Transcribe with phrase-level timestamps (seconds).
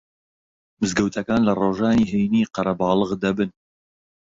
[0.79, 3.49] مزگەوتەکان لە ڕۆژانی هەینی قەرەباڵغ دەبن